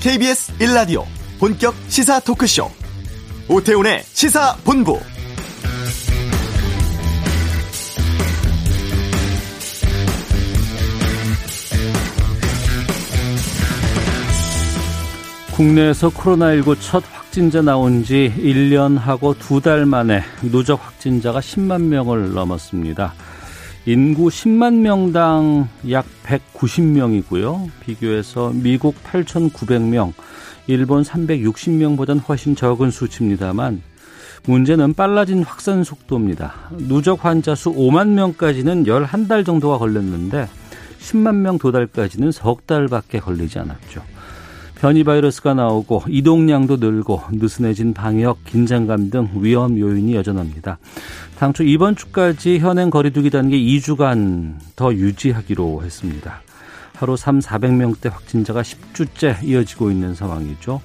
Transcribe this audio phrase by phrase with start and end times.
[0.00, 1.04] KBS 1라디오
[1.38, 2.70] 본격 시사 토크쇼
[3.48, 4.98] 오태훈의 시사본부
[15.52, 23.12] 국내에서 코로나19 첫 확진자 나온 지 1년하고 두 달 만에 누적 확진자가 10만 명을 넘었습니다.
[23.86, 27.70] 인구 10만 명당 약 190명이고요.
[27.80, 30.12] 비교해서 미국 8,900명,
[30.66, 33.80] 일본 360명보다는 훨씬 적은 수치입니다만
[34.44, 36.54] 문제는 빨라진 확산 속도입니다.
[36.72, 40.46] 누적 환자 수 5만 명까지는 11달 정도가 걸렸는데
[41.00, 44.02] 10만 명 도달까지는 석 달밖에 걸리지 않았죠.
[44.80, 50.78] 변이 바이러스가 나오고 이동량도 늘고 느슨해진 방역, 긴장감 등 위험 요인이 여전합니다.
[51.38, 56.40] 당초 이번 주까지 현행 거리두기 단계 2주간 더 유지하기로 했습니다.
[56.94, 60.80] 하루 3, 400명대 확진자가 10주째 이어지고 있는 상황이죠.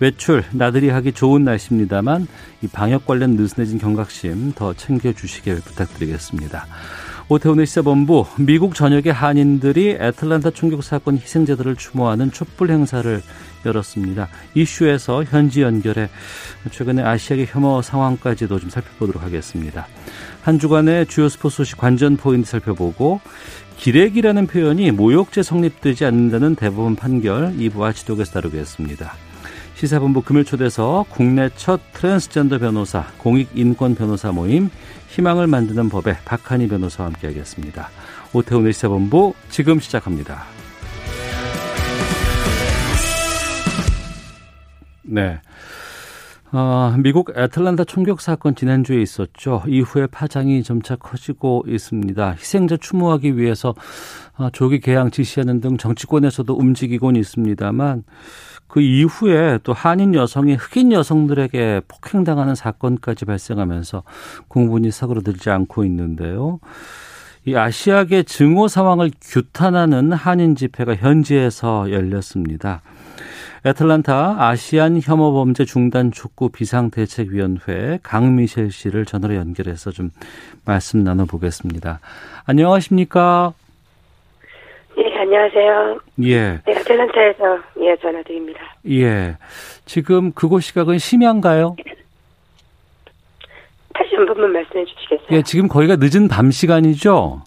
[0.00, 2.26] 외출, 나들이 하기 좋은 날씨입니다만
[2.62, 6.66] 이 방역 관련 느슨해진 경각심 더 챙겨 주시길 부탁드리겠습니다.
[7.26, 13.22] 오태훈의 시사본부 미국 전역의 한인들이 애틀란타 총격 사건 희생자들을 추모하는 촛불 행사를
[13.64, 14.28] 열었습니다.
[14.54, 16.10] 이슈에서 현지 연결해
[16.70, 19.86] 최근에 아시아계 혐오 상황까지도 좀 살펴보도록 하겠습니다.
[20.42, 23.20] 한 주간의 주요 스포츠 소식 관전 포인트 살펴보고
[23.78, 29.14] 기레기라는 표현이 모욕죄 성립되지 않는다는 대법원 판결 2부와 지독에서 다루겠습니다.
[29.76, 34.70] 시사본부 금요일 초대서 국내 첫 트랜스젠더 변호사, 공익인권 변호사 모임
[35.14, 37.88] 희망을 만드는 법의 박한희 변호사와 함께하겠습니다.
[38.32, 40.42] 오태훈의 시사본부 지금 시작합니다.
[45.02, 45.40] 네.
[46.50, 49.62] 어, 미국 애틀란타 총격 사건 지난주에 있었죠.
[49.68, 52.32] 이후에 파장이 점차 커지고 있습니다.
[52.32, 53.74] 희생자 추모하기 위해서
[54.36, 58.02] 어, 조기 개항 지시하는 등 정치권에서도 움직이곤 있습니다만
[58.74, 64.02] 그 이후에 또 한인 여성이 흑인 여성들에게 폭행당하는 사건까지 발생하면서
[64.48, 66.58] 공분이 사그러들지 않고 있는데요.
[67.44, 72.82] 이 아시아계 증오 상황을 규탄하는 한인 집회가 현지에서 열렸습니다.
[73.64, 80.10] 애틀란타 아시안 혐오 범죄 중단 촉구 비상대책위원회 강미셸 씨를 전화로 연결해서 좀
[80.64, 82.00] 말씀 나눠보겠습니다.
[82.44, 83.54] 안녕하십니까?
[84.96, 85.98] 예, 안녕하세요.
[86.24, 86.40] 예.
[86.64, 88.60] 네, 애틀란타에서 예, 전화드립니다.
[88.90, 89.36] 예.
[89.86, 91.76] 지금 그곳 시각은 심야인가요?
[93.94, 95.26] 다시 한 번만 말씀해 주시겠어요?
[95.32, 97.42] 예, 지금 거기가 늦은 밤 시간이죠?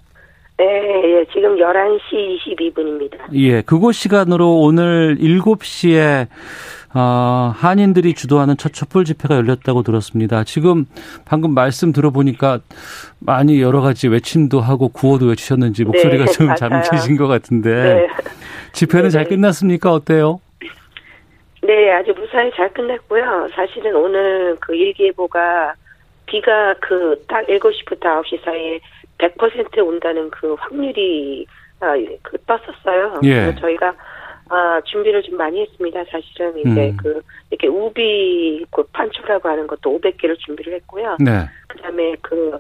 [0.58, 3.18] 네, 예, 지금 11시 22분입니다.
[3.34, 6.28] 예, 그곳 시간으로 오늘 7시에
[7.00, 10.44] 어, 한인들이 주도하는 첫 촛불 집회가 열렸다고 들었습니다.
[10.44, 10.86] 지금
[11.26, 12.60] 방금 말씀 들어보니까
[13.20, 16.56] 많이 여러 가지 외침도 하고 구호도 외치셨는지 목소리가 네, 좀.
[16.56, 18.08] 잠기신 것 같은데 네.
[18.74, 19.30] 집회는 네, 잘 네.
[19.30, 19.94] 끝났습니까?
[19.94, 20.40] 어때요?
[21.62, 23.50] 네, 아주 무사히 잘 끝났고요.
[23.54, 25.74] 사실은 오늘 그 일기예보가
[26.26, 28.80] 비가 그 딱 7시부터 9시 사이에
[29.20, 31.46] 100% 온다는 그 확률이
[31.80, 31.94] 아,
[32.24, 33.20] 그 떴었어요.
[33.24, 33.34] 예.
[33.36, 33.94] 그래서 저희가
[34.50, 36.04] 아, 준비를 좀 많이 했습니다.
[36.06, 36.98] 사실은 이제 음.
[36.98, 41.18] 그 이렇게 우비 그 판초라고 하는 것도 500개를 준비를 했고요.
[41.20, 41.46] 네.
[41.68, 42.60] 그다음에 그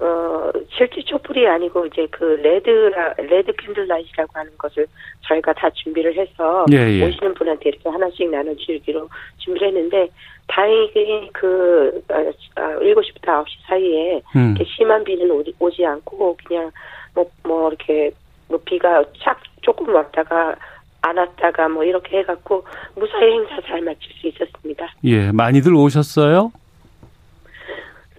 [0.00, 4.86] 어, 실제 촛불이 아니고 이제 그 LED라 LED candlelight라고 하는 것을
[5.22, 7.04] 저희가 다 준비를 해서 예, 예.
[7.04, 10.08] 오시는 분한테 이렇게 하나씩 나눠 주기로 준비를 했는데
[10.46, 14.54] 다행히 그 어, 어, 7시부터 9시 사이에 음.
[14.56, 16.70] 이렇게 심한 비는 오지, 오지 않고 그냥
[17.14, 18.12] 뭐뭐 이렇게
[18.48, 20.54] 뭐 비가 착 조금 왔다가
[21.02, 22.64] 안 왔다가 뭐 이렇게 해갖고
[22.94, 24.92] 무사히 행사 잘 마칠 수 있었습니다.
[25.04, 26.52] 예, 많이들 오셨어요?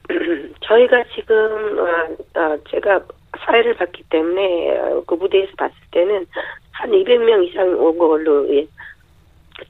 [0.62, 1.36] 저희가 지금
[1.80, 3.02] 어, 어, 제가
[3.40, 6.26] 사회를 봤기 때문에 어, 그 무대에서 봤을 때는
[6.72, 8.66] 한 200명 이상 온 걸로 예,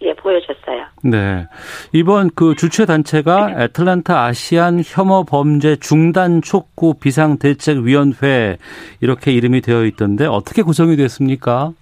[0.02, 0.86] 예 보여졌어요.
[1.04, 1.48] 네.
[1.92, 8.58] 이번 그 주최 단체가 애틀란타 아시안 혐오 범죄 중단 촉구 비상 대책 위원회
[9.02, 11.74] 이렇게 이름이 되어 있던데 어떻게 구성이 됐습니까?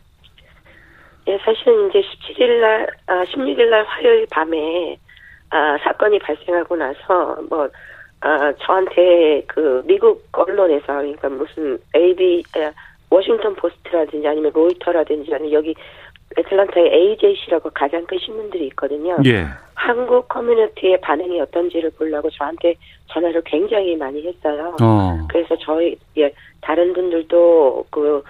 [1.27, 4.97] 예, 사실은 이제 17일 날, 아, 16일 날 화요일 밤에,
[5.49, 7.67] 아, 사건이 발생하고 나서, 뭐,
[8.21, 12.71] 아, 저한테 그 미국 언론에서, 그러니까 무슨 AB, 아,
[13.09, 15.73] 워싱턴 포스트라든지 아니면 로이터라든지 아니면 여기
[16.37, 19.17] 애틀란타의 AJC라고 가장 큰 신문들이 있거든요.
[19.25, 19.45] 예.
[19.75, 22.75] 한국 커뮤니티의 반응이 어떤지를 보려고 저한테
[23.07, 24.75] 전화를 굉장히 많이 했어요.
[24.81, 25.25] 어.
[25.29, 26.31] 그래서 저희 예
[26.61, 28.21] 다른 분들도 그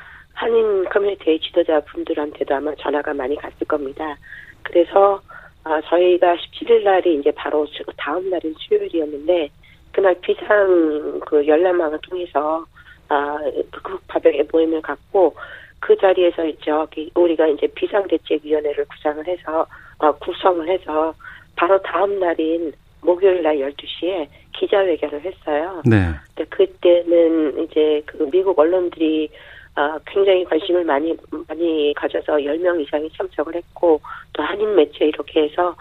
[0.41, 4.15] 한인 커뮤니티의 지도자 분들한테도 아마 전화가 많이 갔을 겁니다.
[4.61, 5.19] 그래서
[5.63, 9.49] 아, 저희가 17일 날이 이제 바로 수- 다음 날인 수요일이었는데
[9.91, 12.63] 그날 비상 그 열람망을 통해서
[13.09, 13.39] 아,
[13.71, 15.35] 극파벽의 모임을 갖고
[15.79, 19.65] 그 자리에서 저기 우리가 이제 비상대책위원회를 구상을 해서
[19.97, 21.15] 어, 구성을 해서
[21.55, 25.81] 바로 다음 날인 목요일 날 12시에 기자회견을 했어요.
[25.85, 26.11] 네.
[26.35, 29.29] 근데 그때는 이제 그 미국 언론들이
[29.77, 31.15] 어, 굉장히 관심을 많이
[31.47, 34.01] 많이 가져서 10명 이상이 참석을 했고
[34.33, 35.75] 또 한인 매체 이렇게 해서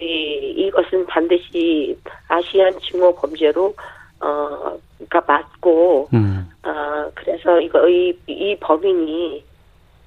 [0.00, 1.98] 이, 이것은 반드시
[2.28, 3.74] 아시안 증오 범죄로
[4.20, 6.48] 어가 맞고 음.
[6.62, 9.44] 어 그래서 이거 이, 이 범인이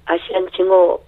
[0.06, 0.98] Asian 증오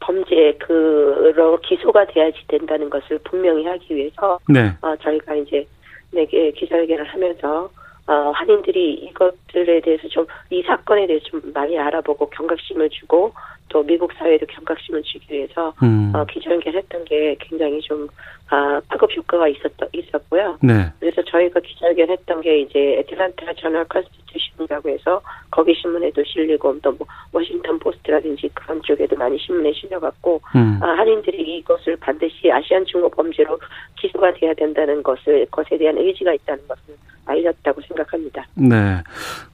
[0.00, 4.70] 범죄 그로 기소가 돼야지 된다는 것을 분명히 하기 위해서 네.
[4.82, 5.66] 어, 저희가 이제
[6.10, 7.70] 내게 기자회견을 하면서
[8.06, 13.32] 어, 한인들이 이것들에 대해서 좀 이 사건에 대해서 좀 많이 알아보고 경각심을 주고
[13.68, 16.12] 또 미국 사회에도 경각심을 주기 위해서 음.
[16.14, 18.08] 어, 기자회견을 했던 게 굉장히 좀
[18.48, 20.58] 아, 파급 효과가 있었 있었고요.
[20.62, 20.92] 네.
[21.00, 25.20] 그래서 저희가 기자회견 했던 게 이제 Atlanta Journal Constitution이라고 해서
[25.50, 30.78] 거기 신문에도 실리고 또 뭐, 워싱턴 포스트라든지 그런 쪽에도 많이 신문에 실려갔고 음.
[30.80, 33.58] 아, 한인들이 이것을 반드시 아시안 중호 범죄로
[33.98, 38.46] 기소가 돼야 된다는 것을 것에 대한 의지가 있다는 것을 알렸다고 생각합니다.
[38.54, 39.02] 네.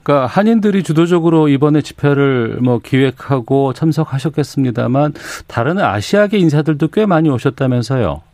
[0.03, 5.13] 그러니까 한인들이 주도적으로 이번에 집회를 뭐 기획하고 참석하셨겠습니다만
[5.47, 8.32] 다른 아시아계 인사들도 꽤 많이 오셨다면서요.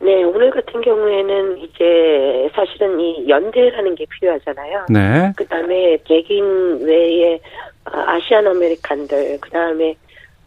[0.00, 4.86] 네, 오늘 같은 경우에는 이제 사실은 이 연대라는 게 필요하잖아요.
[4.88, 5.32] 네.
[5.36, 7.40] 그 다음에 백인 외에
[7.84, 9.96] 아, Asian American들, 그 다음에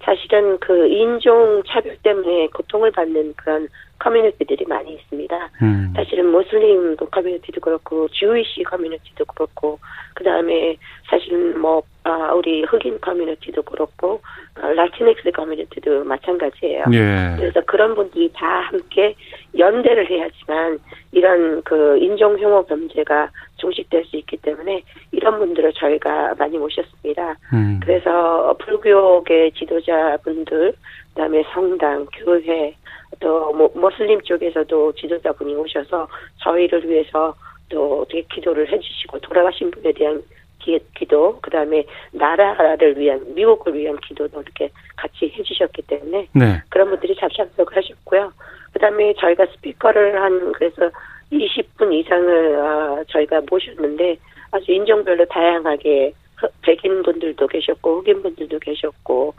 [0.04, 3.68] 사실은 그 인종 차별 때문에 고통을 받는 그런
[4.02, 5.50] 커뮤니티들이 많이 있습니다.
[5.62, 5.94] 음.
[5.96, 9.80] 사실은 모슬림 커뮤니티도 그렇고 Jewish 커뮤니티도 그렇고
[10.16, 10.76] 그 다음에
[11.08, 14.22] 사실은 뭐 아, 우리 흑인 커뮤니티도 그렇고
[14.60, 16.86] 어, Latinx 커뮤니티도 마찬가지예요.
[16.94, 17.36] 예.
[17.38, 19.16] 그래서 그런 분들이 다 함께
[19.56, 20.80] 연대를 해야지만
[21.12, 24.82] 이런 그 인종 혐오 범죄가 종식될 수 있기 때문에
[25.12, 27.36] 이런 분들을 저희가 많이 모셨습니다.
[27.54, 27.80] 음.
[27.84, 30.74] 그래서 불교계 지도자분들,
[31.14, 32.76] 그다음에 성당, 교회,
[33.22, 36.08] 또 뭐, 모슬림 쪽에서도 지도자분이 오셔서
[36.44, 37.34] 저희를 위해서
[37.70, 40.22] 또 어떻게 기도를 해주시고 돌아가신 분에 대한
[40.60, 46.62] 기, 기도, 그 다음에 나라를 위한 미국을 위한 기도도 이렇게 같이 해주셨기 때문에 네.
[46.70, 48.32] 그런 분들이 참석을 하셨고요.
[48.74, 50.90] 그 다음에 저희가 스피커를 한 그래서
[51.32, 54.18] 20분 이상을 아, 저희가 모셨는데
[54.52, 59.34] 아주 인종별로 다양하게 흑- 백인 분들도 계셨고 흑인 분들도 계셨고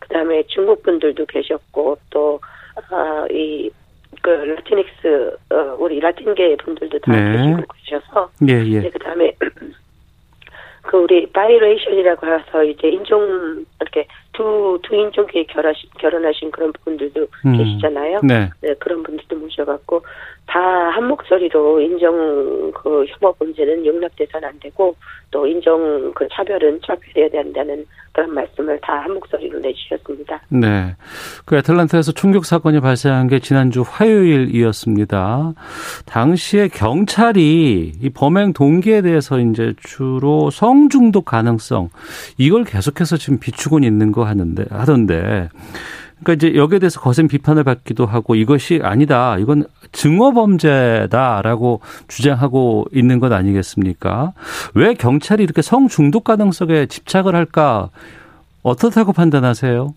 [0.00, 3.72] 그 다음에 중국 분들도 계셨고 또 이 그
[4.28, 5.36] Latinx
[6.26, 7.36] 라틴계 분들도 다 네.
[7.36, 8.80] 계시고 계셔서 예, 예.
[8.80, 9.32] 네, 그다음에
[10.82, 17.56] 그 우리 biracial이라고 해서 이제 인종 이렇게 두 두 인종계 결혼하신 결혼하신 그런 분들도 음.
[17.56, 18.20] 계시잖아요.
[18.22, 18.50] 네.
[18.60, 19.24] 네, 그런 분들
[19.56, 20.02] 도 모셔갖고
[20.46, 24.96] 다 한 목소리로 인종 그 혐오 문제는 용납돼서는 안 되고
[25.30, 30.40] 또 인종 그 차별은 차별해야 된다는 그런 말씀을 다 한 목소리로 내주셨습니다.
[30.48, 30.96] 네.
[31.44, 35.52] 그 애틀란타에서 총격 사건이 발생한 게 지난주 화요일이었습니다.
[36.06, 41.90] 당시에 경찰이 이 범행 동기에 대해서 이제 주로 성중독 가능성
[42.38, 45.50] 이걸 계속해서 지금 비추고 있는 거 하는데 하던데
[46.26, 49.38] 그러니까 이제 여기에 대해서 거센 비판을 받기도 하고 이것이 아니다.
[49.38, 54.32] 이건 증오 범죄다라고 주장하고 있는 것 아니겠습니까?
[54.74, 57.90] 왜 경찰이 이렇게 성 중독 가능성에 집착을 할까?
[58.64, 59.94] 어떻다고 판단하세요?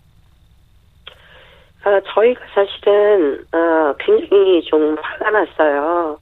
[1.82, 6.16] 아, 저희가 사실은 어, 굉장히 좀 화가 났어요.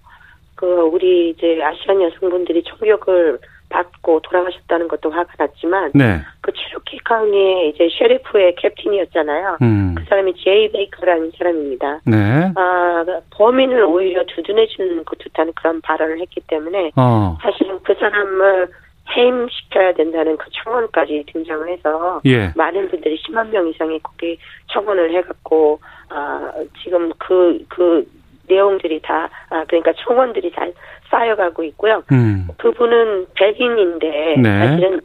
[0.59, 3.39] 그 우리 이제 아시안 여성분들이 총격을
[3.69, 6.21] 받고 돌아가셨다는 것도 화가 났지만 네.
[6.41, 9.59] 그 체로키 카운티의 이제 셰리프의 캡틴이었잖아요.
[9.63, 9.95] 음.
[9.97, 12.01] 그 사람이 제이 베이커라는 사람입니다.
[12.07, 12.53] 네.
[12.57, 17.39] 아, 범인을 오히려 두둔해주는 그 듯한 그런 발언을 했기 때문에 어.
[17.41, 18.69] 사실은 그 사람을
[19.17, 22.53] 해임시켜야 된다는 그 청원까지 등장을 해서 예.
[22.57, 24.39] 많은 분들이 10만 명 이상이 거기
[24.73, 28.07] 청원을 해갖고 아 지금 그그
[28.49, 30.67] 내용들이 다 아, 그러니까 청원들이 다
[31.11, 32.03] 쌓여가고 있고요.
[32.13, 32.49] 음.
[32.59, 34.59] 그분은 백인인데 네.
[34.59, 35.01] 사실은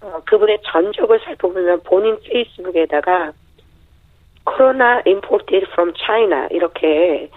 [0.00, 3.32] 어, 그분의 전적을 살펴보면 본인 페이스북에다가
[4.44, 7.28] 코로나 imported from China 이렇게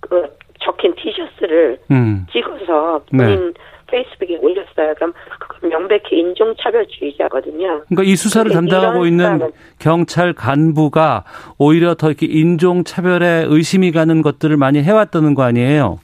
[0.00, 0.28] 그
[0.60, 2.26] 적힌 티셔츠를 음.
[2.30, 3.24] 찍어서 네.
[3.24, 3.54] 본인
[3.86, 4.94] 페이스북에 올렸어요.
[4.94, 7.82] 그럼 그건 명백히 인종차별주의자거든요.
[7.88, 11.24] 그러니까 이 수사를 근데 담당하고 있는 경찰 간부가
[11.58, 16.00] 오히려 더 이렇게 인종 차별에 의심이 가는 것들을 많이 해왔다는 거 아니에요?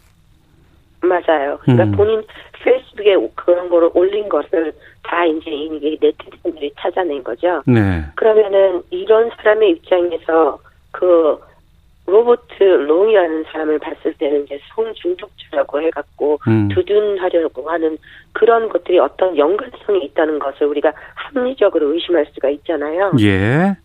[1.00, 1.58] 맞아요.
[1.62, 1.92] 그러니까 음.
[1.92, 2.22] 본인
[2.62, 4.72] 페이스북에 그런 거를 올린 것을
[5.02, 7.62] 다 이제 이게 네티즌들이 찾아낸 거죠.
[7.66, 8.04] 네.
[8.16, 10.58] 그러면은 이런 사람의 입장에서
[10.90, 11.38] 그
[12.06, 16.68] 로버트 롱이라는 사람을 봤을 때는 이제 성중독자라고 해갖고 음.
[16.68, 17.98] 두둔하려고 하는
[18.32, 23.12] 그런 것들이 어떤 연관성이 있다는 것을 우리가 합리적으로 의심할 수가 있잖아요.
[23.20, 23.76] 예.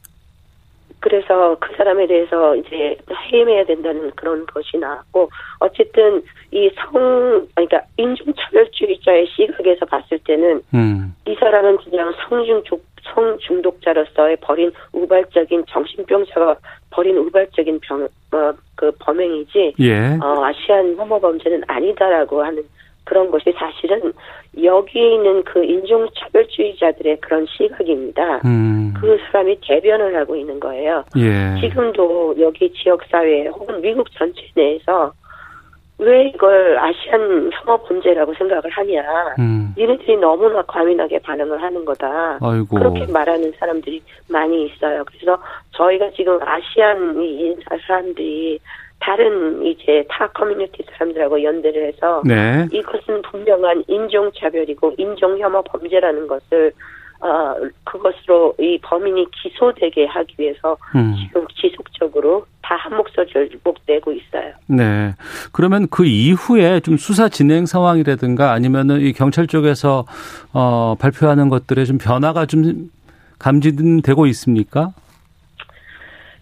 [1.02, 2.96] 그래서 그 사람에 대해서 이제
[3.32, 5.30] 해임해야 된다는 그런 것이 나왔고
[5.60, 11.16] 어쨌든 이성 그러니까 인종차별주의자의 시각에서 봤을 때는 음.
[11.28, 16.56] 이 사람은 그냥 성중독 성중독자로서의 벌인 우발적인 정신병자가
[16.92, 20.20] 벌인 우발적인 병, 어, 그 범행이지, 예.
[20.22, 22.64] 어, 아시안 혐오 범죄는 아니다라고 하는
[23.04, 24.14] 그런 것이 사실은
[24.64, 28.42] 여기 있는 그 인종차별주의자들의 그런 시각입니다.
[28.46, 28.94] 음.
[29.00, 31.04] 그 사람이 대변을 하고 있는 거예요.
[31.18, 31.60] 예.
[31.60, 35.14] 지금도 여기 지역사회 혹은 미국 전체 내에서
[35.98, 39.36] 왜 이걸 아시안 혐오 범죄라고 생각을 하냐.
[39.38, 39.74] 음.
[39.78, 42.40] 니네들이 너무나 과민하게 반응을 하는 거다.
[42.42, 42.76] 아이고.
[42.76, 45.04] 그렇게 말하는 사람들이 많이 있어요.
[45.06, 45.40] 그래서
[45.72, 48.60] 저희가 지금 아시안인 사람들이
[49.02, 52.68] 다른 이제 타 커뮤니티 사람들하고 연대를 해서 네.
[52.72, 56.72] 이것은 분명한 인종차별이고 인종혐오 범죄라는 것을
[57.20, 61.16] 어 그것으로 이 범인이 기소되게 하기 위해서 음.
[61.20, 64.54] 지금 지속적으로 다 한 목소리를 내고 있어요.
[64.68, 65.14] 네.
[65.52, 70.06] 그러면 그 이후에 좀 수사 진행 상황이라든가 아니면은 이 경찰 쪽에서
[70.54, 72.90] 어 발표하는 것들에 좀 변화가 좀
[73.40, 74.94] 감지되고 있습니까?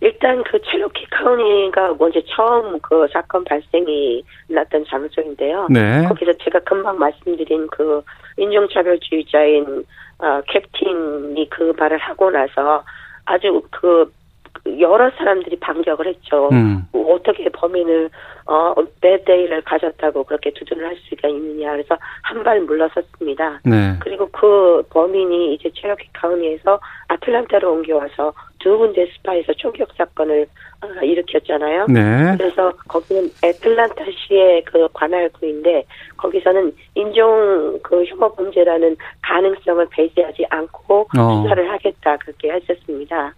[0.01, 0.87] 일단 그 체로
[1.19, 5.67] 키 카운티가 먼저 처음 그 사건 발생이 났던 장소인데요.
[5.69, 6.05] 네.
[6.07, 8.01] 거기서 제가 금방 말씀드린 그
[8.37, 9.85] 인종차별주의자인
[10.19, 12.83] 어, 캡틴이 그 말을 하고 나서
[13.25, 14.11] 아주 그
[14.79, 16.49] 여러 사람들이 반격을 했죠.
[16.51, 16.85] 음.
[16.91, 18.09] 뭐 어떻게 범인을
[18.45, 21.71] 어 배데이를 가졌다고 그렇게 두둔을 할 수가 있느냐.
[21.71, 23.61] 그래서 한 발 물러섰습니다.
[23.63, 23.95] 네.
[23.99, 30.45] 그리고 그 범인이 이제 체로키 카운티에서 아틀란타로 옮겨와서 두 군데 스파에서 총격 사건을
[30.81, 31.87] 어, 일으켰잖아요.
[31.89, 32.35] 네.
[32.37, 35.83] 그래서 거기는 애틀란타시의 그 관할구인데
[36.17, 41.41] 거기서는 인종 그 혐오 범죄라는 가능성을 배제하지 않고 어.
[41.41, 43.33] 수사를 하겠다 그렇게 하셨습니다.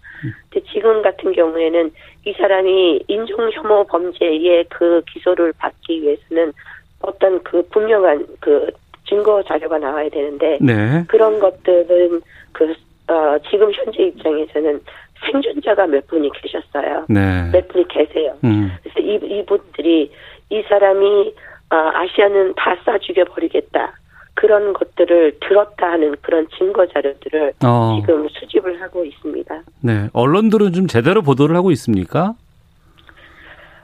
[0.50, 1.92] 근데 지금 같은 경우에는
[2.26, 6.54] 이 사람이 인종 혐오 범죄의 그 기소를 받기 위해서는
[7.02, 8.70] 어떤 그 분명한 그
[9.08, 11.04] 증거 자료가 나와야 되는데 네.
[11.08, 12.76] 그런 것들은 그
[13.08, 14.80] 어, 지금 현재 입장에서는
[15.26, 17.06] 생존자가 몇 분이 계셨어요.
[17.10, 17.50] 네.
[17.52, 18.36] 몇 분이 계세요.
[18.44, 18.72] 음.
[18.82, 20.12] 그래서 이, 이분들이
[20.50, 21.34] 이 사람이
[21.70, 23.94] 어, 아시아는 다쏴 죽여버리겠다.
[24.34, 28.00] 그런 것들을 들었다 하는 그런 증거 자료들을 어.
[28.00, 29.62] 지금 수집을 하고 있습니다.
[29.82, 30.10] 네.
[30.14, 32.34] 언론들은 좀 제대로 보도를 하고 있습니까?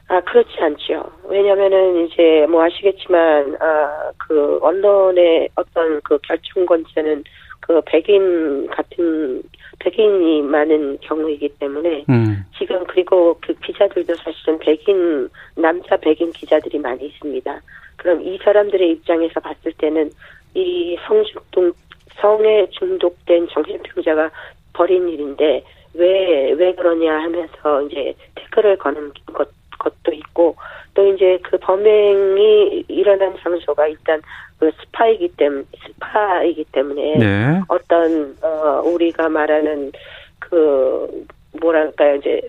[0.10, 1.04] 아, 그렇지 않죠.
[1.26, 7.26] 왜냐면은 이제 뭐 아시겠지만, 아, 그 언론의 어떤 그 결정권자는
[7.60, 9.44] 그 백인 같은,
[9.80, 12.46] 백인이 많은 경우이기 때문에 음.
[12.58, 17.62] 지금 그리고 그 기자들도 사실은 백인, 남자 백인 기자들이 많이 있습니다.
[17.98, 20.10] 그럼 이 사람들의 입장에서 봤을 때는
[20.56, 21.76] 이 성중독,
[22.16, 24.32] 성에 중독된 정신병자가
[24.74, 30.56] 벌인 일인데 왜, 왜 그러냐 하면서 이제 댓글을 거는 것, 것도 있고
[30.94, 34.22] 또 이제 그 범행이 일어난 장소가 일단
[34.60, 37.62] 그 스파이기 때문에, 스파이기 때문에 네.
[37.68, 39.92] 어떤 어 우리가 말하는
[40.40, 41.26] 그
[41.60, 42.42] 뭐랄까요 이제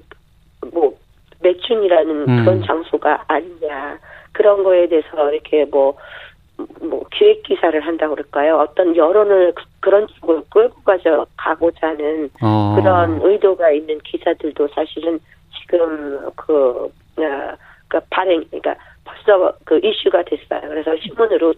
[0.73, 0.95] 뭐
[1.41, 2.45] 매춘이라는 음.
[2.45, 3.99] 그런 장소가 아니냐
[4.33, 8.57] 그런 거에 대해서 이렇게 뭐뭐 기획 기사를 한다고 그럴까요?
[8.59, 12.77] 어떤 여론을 그- 그런 쪽으로 끌고 가져 가고자 하는 어.
[12.77, 15.21] 그런 의도가 있는 기사들도 사실은
[15.61, 16.85] 지금 그,
[17.19, 17.57] 어,
[17.89, 18.75] 그 발행, 그러니까
[19.05, 20.61] 벌써 그 이슈가 됐어요.
[20.69, 21.55] 그래서 신문으로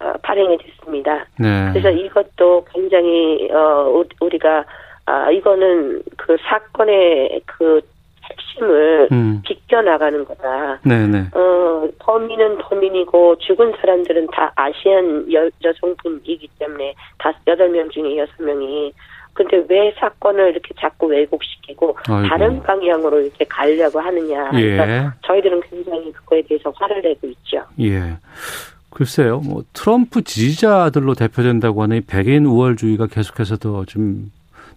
[0.00, 1.26] 어, 발행이 됐습니다.
[1.38, 1.70] 네.
[1.72, 4.64] 그래서 이것도 굉장히 어 우- 우리가
[5.06, 7.80] 아 이거는 그 사건의 그
[8.30, 9.42] 핵심을 음.
[9.44, 10.78] 비껴 나가는 거다.
[10.84, 11.28] 네네.
[11.32, 18.42] 어 범인은 범인이고 죽은 사람들은 다 아시안 여, 여성분이기 때문에 다 여덟 명 중에 여섯
[18.42, 18.92] 명이
[19.32, 22.28] 근데 왜 사건을 이렇게 자꾸 왜곡시키고 아이고.
[22.28, 24.50] 다른 방향으로 이렇게 가려고 하느냐.
[24.54, 24.76] 예.
[24.76, 27.62] 그러니까 저희들은 굉장히 그거에 대해서 화를 내고 있죠.
[27.80, 28.00] 예.
[28.90, 34.30] 글쎄요, 뭐 트럼프 지지자들로 대표된다고 하는 이 백인 우월주의가 계속해서도 좀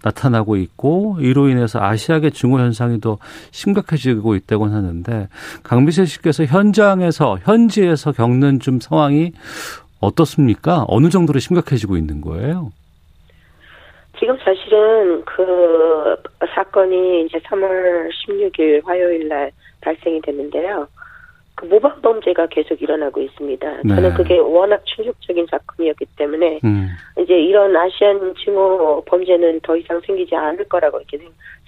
[0.04, 3.18] 나타나고 있고 이로 인해서 아시아계 증오 현상이 더
[3.52, 5.28] 심각해지고 있다고 하는데
[5.64, 9.32] 강미세 씨께서 현장에서 현지에서 겪는 좀 상황이
[10.00, 10.86] 어떻습니까?
[10.88, 12.72] 어느 정도로 심각해지고 있는 거예요?
[14.20, 16.16] 지금 사실은 그
[16.54, 19.52] 사건이 이제 3월 16일 화요일 날
[19.82, 20.88] 발생이 됐는데요.
[21.62, 23.72] 그 모방 범죄가 계속 일어나고 있습니다.
[23.84, 23.96] 네.
[23.96, 26.90] 저는 그게 워낙 충격적인 사건이었기 때문에 음,
[27.20, 31.20] 이제 이런 아시안 징후 범죄는 더 이상 생기지 않을 거라고 이렇게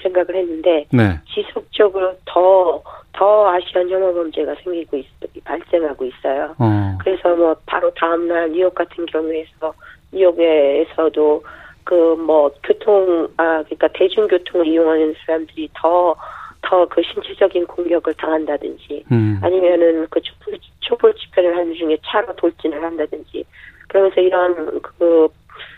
[0.02, 1.20] 생각을 했는데 네.
[1.32, 2.82] 지속적으로 더,
[3.14, 5.06] 더 아시안 혐오 범죄가 생기고 있,
[5.44, 6.56] 발생하고 있어요.
[6.58, 6.98] 어.
[7.00, 9.74] 그래서 뭐 바로 다음 날 뉴욕 같은 경우에서
[10.12, 11.44] 뉴욕에서도
[11.84, 16.16] 그 뭐 교통 아 그러니까 대중교통을 이용하는 사람들이 더
[16.64, 19.40] 더 그 신체적인 공격을 당한다든지 음.
[19.42, 23.46] 아니면은 그 촛불 촛불 집회를 하는 중에 차로 돌진을 한다든지
[23.88, 25.28] 그러면서 이런 그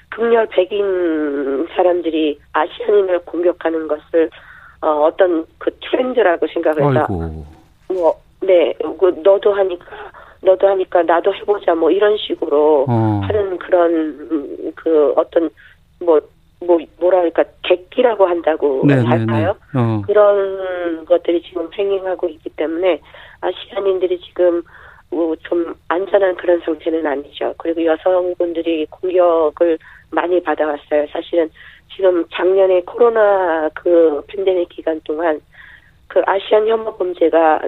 [0.10, 4.30] 극렬 백인 사람들이 아시안인을 공격하는 것을
[4.82, 7.08] 어, 어떤 그 트렌드라고 생각을 해서.
[7.88, 9.86] 뭐, 네, 그 너도 하니까,
[10.42, 13.22] 너도 하니까 나도 해보자, 뭐 이런 식으로 어.
[13.24, 15.50] 하는 그런, 음, 그 어떤,
[16.00, 16.20] 뭐,
[16.60, 19.08] 뭐, 뭐랄까, 객기라고 한다고 네네네.
[19.08, 19.56] 할까요?
[19.76, 20.02] 어.
[20.06, 23.02] 그런 것들이 지금 횡행하고 있기 때문에
[23.42, 24.64] 아시안인들이 지금
[25.12, 27.54] 뭐 좀 안전한 그런 상태는 아니죠.
[27.58, 29.78] 그리고 여성분들이 공격을
[30.12, 31.08] 많이 받아왔어요.
[31.12, 31.50] 사실은
[31.96, 35.40] 지금 작년에 코로나 그 팬데믹 기간 동안
[36.08, 37.62] 그 아시안 혐오 범죄가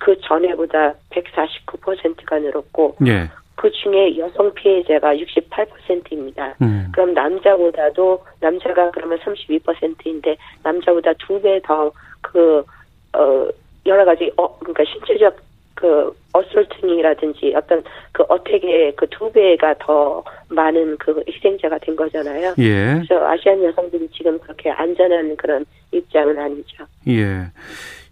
[0.00, 3.28] 그 전에보다 149%가 늘었고 예.
[3.56, 6.54] 그 중에 여성 피해자가 68%입니다.
[6.62, 6.88] 음.
[6.92, 11.92] 그럼 남자보다도 남자가 그러면 32%인데 남자보다 두 배 더
[12.22, 12.64] 그
[13.14, 13.48] 어
[13.84, 15.36] 여러 가지 어 그러니까 신체적
[15.74, 17.82] 그 어설팅이라든지 어떤
[18.12, 22.54] 그 어택의 그 두 배가 더 많은 그 희생자가 된 거잖아요.
[22.58, 23.00] 예.
[23.06, 26.84] 그래서 아시안 여성들이 지금 그렇게 안전한 그런 입장은 아니죠.
[27.08, 27.46] 예.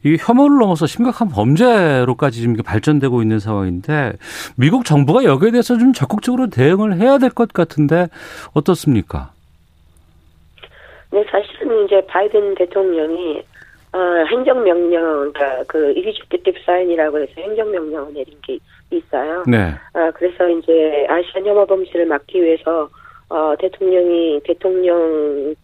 [0.04, 4.14] 이 혐오를 넘어서 심각한 범죄로까지 지금 발전되고 있는 상황인데
[4.56, 8.08] 미국 정부가 여기에 대해서 좀 적극적으로 대응을 해야 될 것 같은데
[8.54, 9.32] 어떻습니까?
[11.12, 13.42] 네, 사실은 이제 바이든 대통령이
[13.92, 13.98] 어,
[14.30, 18.58] 행정명령, 그러니까 그 이리주티브 사인이라고 해서 행정명령을 내린 게
[18.92, 19.42] 있어요.
[19.48, 19.72] 네.
[19.94, 22.88] 아, 그래서 이제 아시안 혐오 범죄를 막기 위해서
[23.28, 25.54] 어, 대통령이 대통령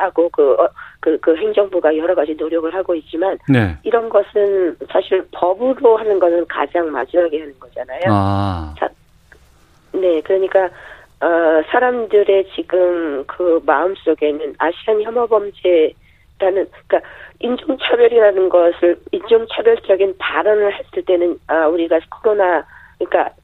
[0.00, 0.68] 하고 그, 어,
[1.00, 3.76] 그, 그 행정부가 여러 가지 노력을 하고 있지만 네.
[3.82, 8.00] 이런 것은 사실 법으로 하는 거는 가장 마지막에 하는 거잖아요.
[8.08, 8.74] 아.
[9.92, 10.64] 네, 그러니까
[11.20, 15.92] 어, 사람들의 지금 그 마음 속에는 아시안 혐오 범죄
[16.38, 17.08] 라는 그러니까
[17.40, 22.64] 인종차별이라는 것을 인종차별적인 발언을 했을 때는 아, 우리가 코로나
[22.98, 23.34] 그러니까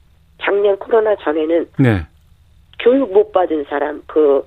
[0.41, 2.05] 작년 코로나 전에는 네.
[2.79, 4.43] 교육 못 받은 사람 그,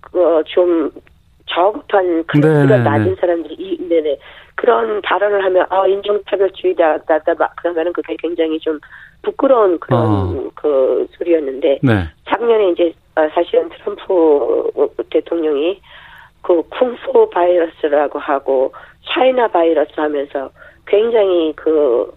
[0.00, 0.90] 그좀
[1.48, 2.82] 저급한 클래스가 네네네.
[2.84, 4.18] 낮은 사람들이 이 네네
[4.54, 8.78] 그런 발언을 하면 아 인종차별주의다 다다 그러면은 그게 굉장히 좀
[9.22, 10.50] 부끄러운 그런 어.
[10.54, 12.08] 그 소리였는데 네.
[12.26, 14.70] 작년에 이제 어, 사실은 트럼프
[15.10, 15.80] 대통령이
[16.42, 18.72] 그 쿵푸 바이러스라고 하고
[19.06, 20.50] 차이나 바이러스 하면서
[20.86, 22.10] 굉장히 그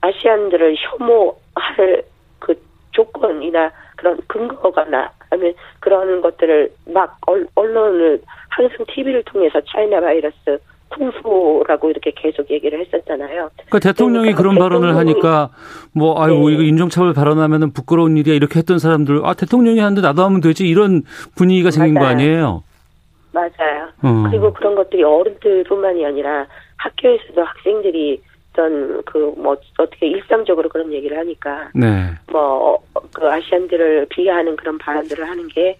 [0.00, 2.02] 아시안들을 혐오할
[2.38, 2.54] 그
[2.92, 10.58] 조건이나 그런 근거가 나 하면 그런 것들을 막 얼- 언론을 항상 TV를 통해서 차이나 바이러스
[10.88, 13.50] 쿵푸라고 이렇게 계속 얘기를 했었잖아요.
[13.54, 15.50] 그러니까 대통령이 그런 발언을 대통령이- 하니까
[15.94, 16.54] 뭐 아이고 네.
[16.54, 21.02] 이거 인종차별 발언하면은 부끄러운 일이야 이렇게 했던 사람들 아 대통령이 하는데 나도 하면 되지 이런
[21.36, 22.12] 분위기가 생긴 거 맞아요.
[22.14, 22.64] 아니에요?
[23.32, 23.88] 맞아요.
[24.02, 24.24] 어.
[24.28, 28.20] 그리고 그런 것들이 어른들뿐만이 아니라 학교에서도 학생들이
[28.52, 32.10] 어떤 그 뭐 어떻게 일상적으로 그런 얘기를 하니까 네.
[32.32, 35.78] 뭐그 아시안들을 비하하는 그런 발언들을 하는 게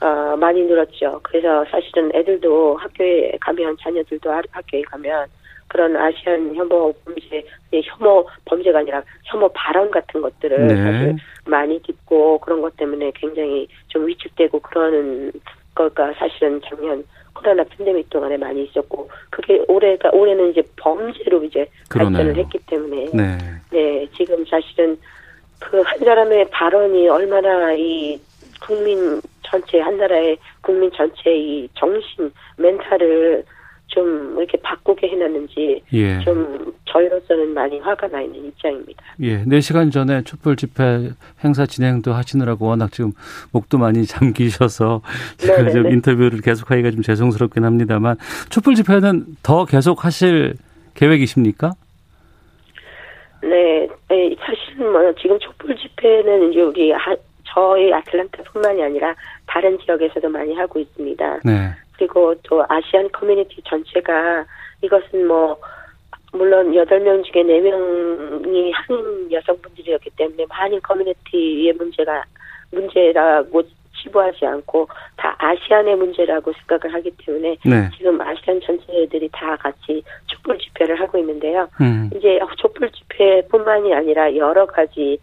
[0.00, 1.20] 어, 많이 늘었죠.
[1.22, 5.26] 그래서 사실은 애들도 학교에 가면 자녀들도 하- 학교에 가면
[5.68, 10.76] 그런 아시안 혐오 범죄, 예, 혐오 범죄가 아니라 혐오 발언 같은 것들을 네.
[10.76, 15.32] 사실 많이 듣고 그런 것 때문에 굉장히 좀 위축되고 그러는
[15.88, 22.18] 거가 사실은 작년 코로나 팬데믹 동안에 많이 있었고 그게 올해가 올해는 이제 범죄로 이제 그러네요.
[22.18, 23.38] 발전을 했기 때문에 네.
[23.70, 24.98] 네, 지금 사실은
[25.58, 28.18] 그 한 사람의 발언이 얼마나 이
[28.60, 33.44] 국민 전체, 한 나라의 국민 전체의 이 정신, 멘탈을
[33.90, 36.20] 좀 이렇게 바꾸게 해놨는지 예.
[36.20, 39.02] 좀 저희로서는 많이 화가 나 있는 입장입니다.
[39.20, 39.44] 예.
[39.44, 41.10] 4시간 전에 촛불 집회
[41.44, 43.12] 행사 진행도 하시느라고 워낙 지금
[43.52, 45.02] 목도 많이 잠기셔서
[45.38, 45.72] 제가 네네네.
[45.72, 48.16] 좀 인터뷰를 계속하기가 좀 죄송스럽긴 합니다만
[48.48, 50.54] 촛불 집회는 더 계속 하실
[50.94, 51.72] 계획이십니까?
[53.42, 59.14] 네, 네, 사실은 뭐 지금 촛불 집회는 이제 우리 하, 저희 아틀란타뿐만이 아니라
[59.50, 61.40] 다른 지역에서도 많이 하고 있습니다.
[61.44, 61.70] 네.
[61.96, 64.44] 그리고 또 아시안 커뮤니티 전체가
[64.80, 65.58] 이것은 뭐
[66.32, 72.22] 물론 여덟 명 중에 네 명이 한인 여성분들이었기 때문에 한인 커뮤니티의 문제가
[72.70, 73.62] 문제라고
[74.00, 77.90] 치부하지 않고 다 아시안의 문제라고 생각을 하기 때문에 네.
[77.98, 81.68] 지금 아시안 전체들이 다 같이 촛불 집회를 하고 있는데요.
[81.80, 82.08] 음.
[82.16, 85.18] 이제 촛불 집회뿐만이 아니라 여러 가지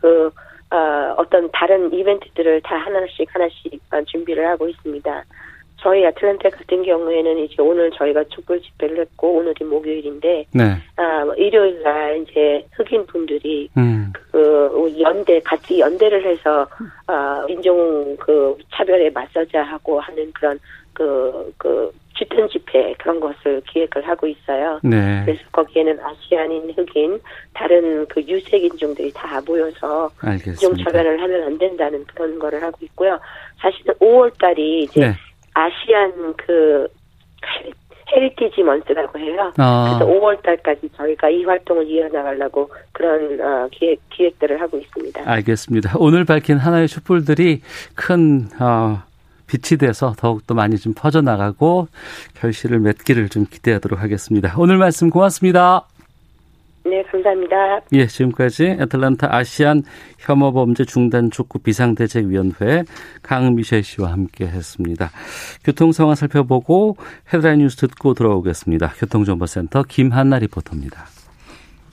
[0.00, 0.30] 그
[0.70, 5.24] 어, 어떤 다른 이벤트들을 다 하나씩 하나씩 준비를 하고 있습니다.
[5.78, 10.64] 저희 아틀란타 같은 경우에는 이제 오늘 저희가 촛불 집회를 했고 오늘이 목요일인데 네.
[10.96, 14.12] 아 일요일 날 이제 흑인 분들이 음.
[14.32, 16.66] 그 연대 같이 연대를 해서
[17.06, 20.58] 아 인종 그 차별에 맞서자 하고 하는 그런
[20.96, 24.80] 그그 그 집단 집회 그런 것을 기획을 하고 있어요.
[24.82, 25.22] 네.
[25.24, 27.20] 그래서 거기에는 Asian인, 흑인,
[27.52, 30.10] 다른 그 유색 인종들이 다 모여서
[30.46, 33.18] 인종 차별을 하면 안 된다는 그런 거를 하고 있고요.
[33.58, 35.14] 사실은 5월 달이 이제 네.
[35.52, 36.88] Asian 그
[38.14, 39.52] Heritage Month라고 해요.
[39.58, 39.98] 아.
[39.98, 45.22] 그래서 5월 달까지 저희가 이 활동을 이어나가려고 그런 어, 기획, 기획들을 하고 있습니다.
[45.30, 45.94] 알겠습니다.
[45.98, 47.60] 오늘 밝힌 하나의 촛불들이
[47.94, 49.02] 큰 어,
[49.46, 51.88] 빛이 돼서 더욱더 많이 좀 퍼져나가고
[52.34, 54.54] 결실을 맺기를 좀 기대하도록 하겠습니다.
[54.58, 55.86] 오늘 말씀 고맙습니다.
[56.84, 57.80] 네, 감사합니다.
[57.94, 59.82] 예, 지금까지 애틀란타 아시안
[60.18, 62.84] 혐오 범죄 중단 촉구 비상대책위원회
[63.22, 65.10] 강미셸 씨와 함께 했습니다.
[65.64, 66.96] 교통 상황 살펴보고
[67.34, 68.92] 헤드라인 뉴스 듣고 돌아오겠습니다.
[68.98, 71.06] 교통정보센터 김한나 리포터입니다.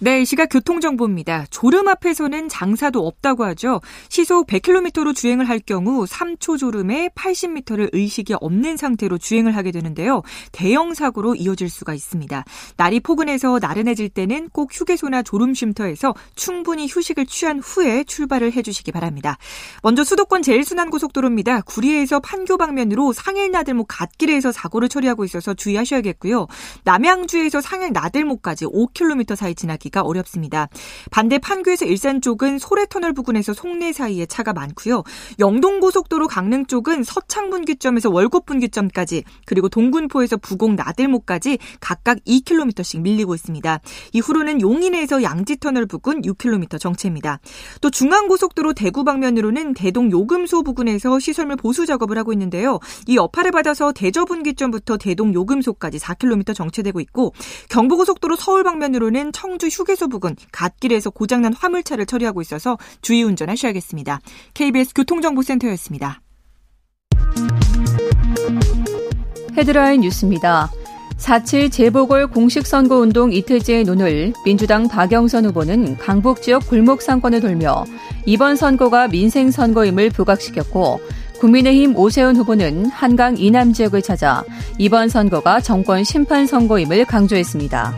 [0.04, 1.46] 네, 이 시각 교통정보입니다.
[1.50, 3.80] 졸음 앞에서는 장사도 없다고 하죠.
[4.10, 10.22] 시속 100km로 주행을 할 경우 3초 졸음에 80m를 의식이 없는 상태로 주행을 하게 되는데요.
[10.52, 12.44] 대형 사고로 이어질 수가 있습니다.
[12.76, 19.38] 날이 포근해서 나른해질 때는 꼭 휴게소나 졸음 쉼터에서 충분히 휴식을 취한 후에 출발을 해주시기 바랍니다.
[19.84, 21.62] 먼저 수도권 제일순환고속도로입니다.
[21.62, 26.48] 구리에서 판교 방면으로 상일 나들목 갓길에서 사고를 처리하고 있어서 주의하셔야겠고요.
[26.84, 30.68] 남양주에서 상일 나들목까지 5km 사이 지나기 지나기가 어렵습니다.
[31.12, 35.04] 반대 판교에서 일산 쪽은 소래터널 부근에서 송내 사이에 차가 많고요.
[35.40, 43.80] 영동고속도로 강릉 쪽은 서창분기점에서 월곡분기점까지 그리고 동군포에서 부곡 나들목까지 각각 2km씩 밀리고 있습니다.
[44.12, 47.40] 이후로는 용인에서 양지터널 부근 6km 정체입니다.
[47.80, 52.80] 또 중앙고속도로 대구 방면으로는 대동 요금소 부근에서 시설물 보수 작업을 하고 있는데요.
[53.08, 57.34] 이 여파를 받아서 대저분기점부터 대동 요금소까지 4km 정체되고 있고
[57.70, 64.20] 경부고속도로 서울 방면으로는 청주 휴 게소 부근 갓길에서 고장난 화물차를 처리하고 있어서 주의 운전하셔야겠습니다.
[64.54, 66.22] KBS 교통정보센터였습니다.
[69.56, 70.72] 헤드라인 뉴스입니다.
[71.18, 77.86] 4.7 재보궐 공식선거운동 이틀째의 논을 민주당 박영선 후보는 강북 지역 골목 상권을 돌며
[78.26, 81.00] 이번 선거가 민생 선거임을 부각시켰고
[81.40, 84.44] 국민의힘 오세훈 후보는 한강 이남 지역을 찾아
[84.78, 87.96] 이번 선거가 정권 심판 선거임을 강조했습니다.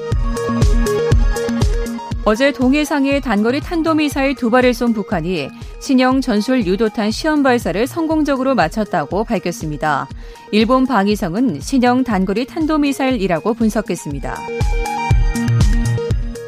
[2.27, 5.47] 어제 동해상에 단거리 탄도미사일 두 발을 쏜 북한이
[5.79, 10.07] 신형 전술 유도탄 시험 발사를 성공적으로 마쳤다고 밝혔습니다.
[10.51, 14.37] 일본 방위성은 신형 단거리 탄도미사일이라고 분석했습니다.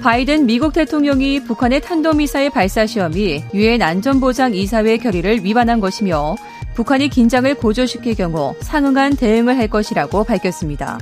[0.01, 6.37] 바이든 미국 대통령이 북한의 탄도미사일 발사 시험이 유엔 안전보장 이사회 결의를 위반한 것이며
[6.73, 10.97] 북한이 긴장을 고조시킬 경우 상응한 대응을 할 것이라고 밝혔습니다.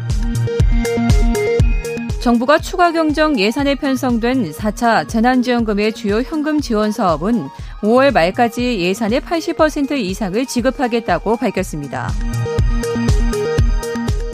[2.25, 7.49] 정부가 추가 경정 예산에 편성된 4차 재난지원금의 주요 현금 지원 사업은
[7.81, 12.09] 5월 말까지 예산의 80% 이상을 지급하겠다고 밝혔습니다.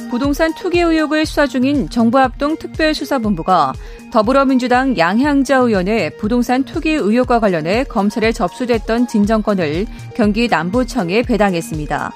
[0.09, 3.73] 부동산 투기 의혹을 수사 중인 정부합동 특별수사본부가
[4.09, 12.13] 더불어민주당 양향자 의원의 부동산 투기 의혹과 관련해 검찰에 접수됐던 진정권을 경기 남부청에 배당했습니다.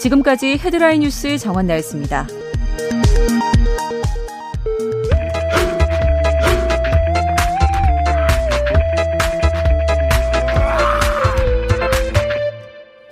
[0.00, 2.26] 지금까지 헤드라인 뉴스 정원나였습니다.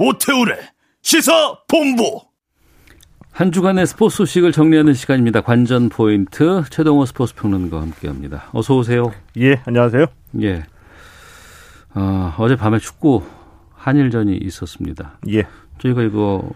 [0.02, 0.56] 오태우래
[1.02, 2.22] 시사 본부.
[3.32, 5.42] 한 주간의 스포츠 소식을 정리하는 시간입니다.
[5.42, 8.48] 관전 포인트 최동호 스포츠 평론가와 함께합니다.
[8.52, 9.12] 어서 오세요.
[9.36, 10.06] 예, 안녕하세요.
[10.40, 10.64] 예.
[11.94, 13.22] 어, 어젯밤에 축구
[13.74, 15.18] 한일전이 있었습니다.
[15.28, 15.46] 예.
[15.80, 16.48] 저희가 이거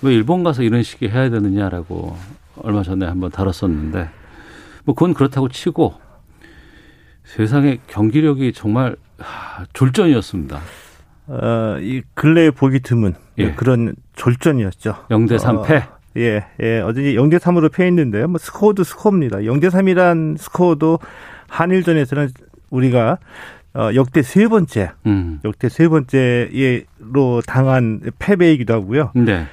[0.00, 2.16] 왜 일본 가서 이런 식의 해야 되느냐라고
[2.62, 4.08] 얼마 전에 한번 다뤘었는데
[4.84, 5.94] 뭐 그건 그렇다고 치고
[7.24, 8.94] 세상에 경기력이 정말
[9.72, 10.60] 졸전이었습니다.
[11.28, 13.52] 어, 이 근래에 보기 드문 예.
[13.52, 14.94] 그런 졸전이었죠.
[15.10, 15.82] 0대 3패.
[15.82, 16.80] 어, 예, 예.
[16.80, 18.28] 어제 0대 3으로 패했는데요.
[18.28, 19.38] 뭐 스코어도 스코어입니다.
[19.38, 20.98] 0대 3이란 스코어도
[21.48, 22.30] 한일전에서는
[22.70, 23.18] 우리가
[23.74, 25.40] 어, 역대 세 번째, 음.
[25.44, 29.12] 역대 세 번째로 당한 패배이기도 하고요.
[29.14, 29.46] 네.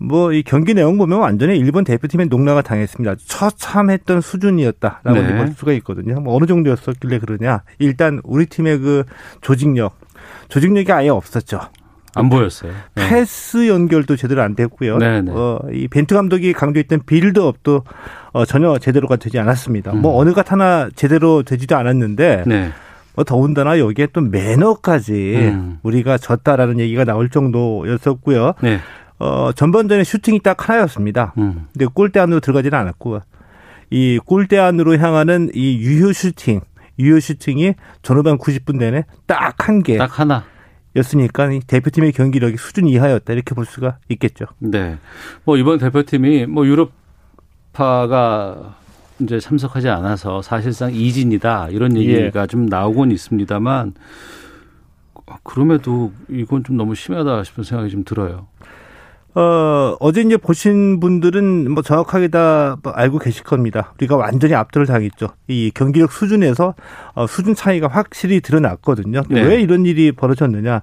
[0.00, 3.16] 뭐 이 경기 내용 보면 완전히 일본 대표팀의 농락을 당했습니다.
[3.26, 5.36] 처참했던 수준이었다라고 네.
[5.36, 6.20] 볼 수가 있거든요.
[6.20, 7.62] 뭐 어느 정도였었길래 그러냐?
[7.78, 9.04] 일단 우리 팀의 그
[9.42, 9.99] 조직력,
[10.50, 11.60] 조직력이 아예 없었죠.
[12.14, 12.72] 안 보였어요.
[12.94, 13.08] 네.
[13.08, 14.98] 패스 연결도 제대로 안 됐고요.
[14.98, 15.30] 네, 네.
[15.32, 17.84] 어, 이 벤투 감독이 강조했던 빌드업도
[18.32, 19.92] 어, 전혀 제대로가 되지 않았습니다.
[19.92, 20.02] 뭐 음.
[20.02, 22.70] 뭐 어느 것 하나 제대로 되지도 않았는데 네.
[23.14, 25.78] 뭐 더군다나 여기에 또 매너까지 음.
[25.82, 28.54] 우리가 졌다라는 얘기가 나올 정도였었고요.
[28.60, 28.80] 네.
[29.20, 31.34] 어, 전반전에 슈팅이 딱 하나였습니다.
[31.38, 31.66] 음.
[31.72, 33.20] 근데 골대 안으로 들어가지는 않았고
[33.90, 36.60] 이 골대 안으로 향하는 이 유효 슈팅,
[37.00, 39.96] 유효 슈팅이 전후반 90분 내내 딱 한 개.
[39.98, 40.44] 딱 하나.
[40.96, 44.46] 였으니까 대표팀의 경기력이 수준 이하였다 이렇게 볼 수가 있겠죠.
[44.58, 44.98] 네.
[45.44, 46.66] 뭐 이번 대표팀이 뭐
[47.72, 48.76] 유럽파가
[49.20, 52.46] 이제 참석하지 않아서 사실상 이진이다 이런 얘기가 예.
[52.46, 53.94] 좀 나오곤 있습니다만
[55.44, 58.48] 그럼에도 이건 좀 너무 심하다 싶은 생각이 좀 들어요.
[59.34, 63.92] 어, 어제 이제 보신 분들은 뭐 정확하게 다 알고 계실 겁니다.
[63.98, 65.28] 우리가 완전히 압도를 당했죠.
[65.48, 66.74] 이 경기력 수준에서
[67.14, 69.22] 어, 수준 차이가 확실히 드러났거든요.
[69.28, 69.42] 네.
[69.42, 70.82] 왜 이런 일이 벌어졌느냐.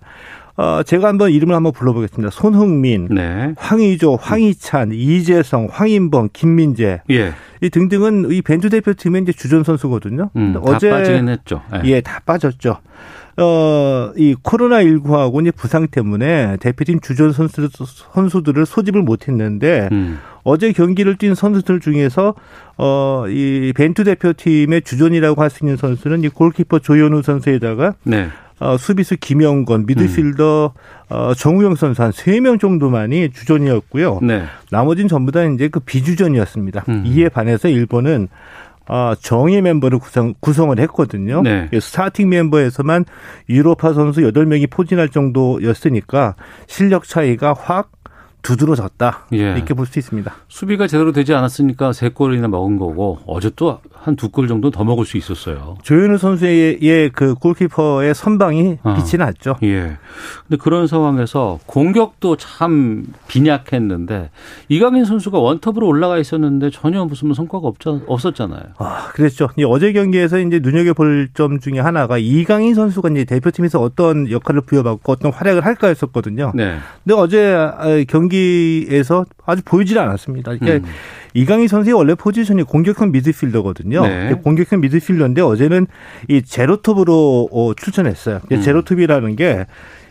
[0.55, 2.31] 어, 제가 한번 이름을 한번 불러보겠습니다.
[2.31, 3.53] 손흥민, 네.
[3.57, 7.01] 황의조, 황희찬, 이재성, 황인범, 김민재.
[7.11, 7.33] 예.
[7.61, 10.31] 이 등등은 이 벤투 대표팀의 이제 주전 선수거든요.
[10.35, 11.61] 음, 어제 빠지긴 했죠.
[11.75, 11.87] 예.
[11.89, 12.79] 예, 다 빠졌죠.
[13.39, 17.67] 어, 이 코로나19하고 이제 부상 때문에 대표팀 주전 선수,
[18.13, 20.19] 선수들을 소집을 못 했는데, 음.
[20.43, 22.33] 어제 경기를 뛴 선수들 중에서,
[22.77, 28.27] 어, 이 벤투 대표팀의 주전이라고 할 수 있는 선수는 이 골키퍼 조현우 선수에다가, 네.
[28.59, 31.13] 어, 수비수 김영건, 미드필더 음.
[31.13, 34.19] 어, 정우영 선수 한 세 명 정도만이 주전이었고요.
[34.23, 34.45] 네.
[34.71, 36.85] 나머지는 전부 다 이제 그 비주전이었습니다.
[36.89, 37.03] 음.
[37.05, 38.29] 이에 반해서 일본은
[38.87, 41.41] 아, 정예 멤버를 구성, 구성을 했거든요.
[41.41, 41.69] 네.
[41.79, 43.05] 스타팅 멤버에서만
[43.49, 46.35] 유로파 선수 8명이 포진할 정도였으니까
[46.67, 47.91] 실력 차이가 확
[48.41, 49.25] 두드러졌다.
[49.33, 49.37] 예.
[49.53, 50.33] 이렇게 볼 수 있습니다.
[50.47, 54.85] 수비가 제대로 되지 않았으니까 세 골이나 먹은 거고 어제 또 한 두 골 정도 더
[54.85, 55.75] 먹을 수 있었어요.
[55.83, 58.95] 조현우 선수의 그 골키퍼의 선방이 어.
[58.95, 59.57] 빛이 났죠.
[59.63, 59.97] 예.
[60.47, 64.29] 근데 그런 상황에서 공격도 참 빈약했는데
[64.69, 68.61] 이강인 선수가 원톱으로 올라가 있었는데 전혀 무슨 성과가 없 없었잖아요.
[68.77, 69.49] 아, 그랬죠.
[69.67, 75.11] 어제 경기에서 이제 눈여겨 볼 점 중에 하나가 이강인 선수가 이제 대표팀에서 어떤 역할을 부여받고
[75.11, 76.51] 어떤 활약을 할까 했었거든요.
[76.55, 76.77] 네.
[77.03, 80.57] 근데 어제 아, 경기 경기에서 아주 보이질 않았습니다.
[80.57, 80.93] 그러니까 음.
[81.33, 84.01] 이강인 선수의 원래 포지션이 공격형 미드필더거든요.
[84.01, 84.33] 네.
[84.43, 85.87] 공격형 미드필더인데 어제는
[86.27, 88.41] 이 제로톱으로 어, 출전했어요.
[88.51, 88.61] 음.
[88.61, 89.65] 제로톱이라는 게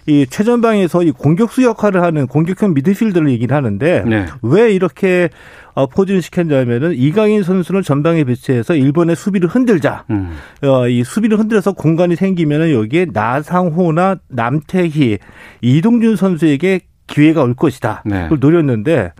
[0.08, 4.26] 이 최전방에서 이 공격수 역할을 하는 공격형 미드필더를 얘기를 하는데 네.
[4.40, 5.30] 왜 이렇게
[5.74, 10.04] 어, 포진을 시켰냐면은 이강인 선수를 전방에 배치해서 일본의 수비를 흔들자.
[10.10, 10.30] 음.
[10.62, 15.18] 어, 이 수비를 흔들어서 공간이 생기면은 여기에 나상호나 남태희,
[15.60, 18.02] 이동준 선수에게 기회가 올 것이다.
[18.04, 18.24] 네.
[18.24, 19.12] 그걸 노렸는데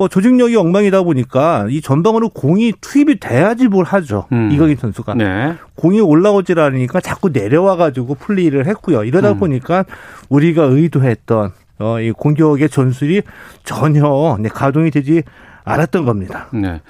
[0.00, 4.26] 뭐 조직력이 엉망이다 보니까 이 전방으로 공이 투입이 돼야지 뭘 하죠.
[4.32, 4.50] 음.
[4.50, 5.14] 이강인 선수가.
[5.14, 5.54] 네.
[5.74, 9.04] 공이 올라오질 않으니까 자꾸 내려와 가지고 플레이를 했고요.
[9.04, 9.38] 이러다 음.
[9.38, 9.84] 보니까
[10.30, 13.22] 우리가 의도했던 어, 이 공격의 전술이
[13.64, 15.22] 전혀 네, 가동이 되지
[15.64, 16.48] 않았던 겁니다.
[16.52, 16.80] 네.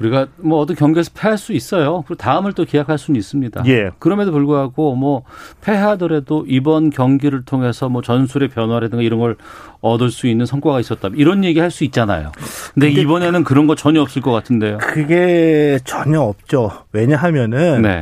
[0.00, 2.02] 우리가 뭐 어떤 경기에서 패할 수 있어요.
[2.06, 3.62] 그리고 다음을 또 기약할 수는 있습니다.
[3.66, 3.90] 예.
[3.98, 5.22] 그럼에도 불구하고 뭐
[5.60, 9.36] 패하더라도 이번 경기를 통해서 뭐 전술의 변화라든가 이런 걸
[9.80, 11.08] 얻을 수 있는 성과가 있었다.
[11.14, 12.32] 이런 얘기 할 수 있잖아요.
[12.74, 14.78] 근데, 근데 이번에는 그런 거 전혀 없을 것 같은데요.
[14.78, 16.72] 그게 전혀 없죠.
[16.92, 18.00] 왜냐하면은 네.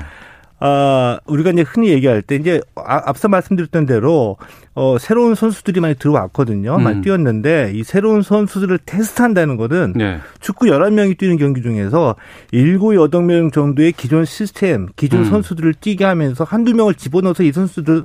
[0.61, 4.37] 아, 우리가 이제 흔히 얘기할 때 이제 아, 앞서 말씀드렸던 대로
[4.75, 6.77] 어, 새로운 선수들이 많이 들어왔거든요.
[6.77, 6.83] 음.
[6.83, 10.18] 많이 뛰었는데 이 새로운 선수들을 테스트한다는 것은 네.
[10.40, 12.16] 축구 11명이 뛰는 경기 중에서
[12.53, 15.25] 7, 8명 정도의 기존 시스템, 기존 음.
[15.25, 18.05] 선수들을 뛰게 하면서 한두 명을 집어넣어서 이 선수들을